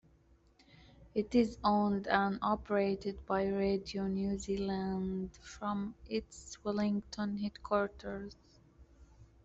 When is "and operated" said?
2.07-3.23